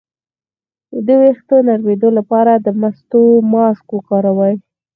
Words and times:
د 1.05 1.07
ویښتو 1.21 1.55
د 1.59 1.65
نرمیدو 1.67 2.09
لپاره 2.17 2.51
د 2.55 2.67
مستو 2.81 3.23
ماسک 3.51 3.85
وکاروئ 3.93 4.55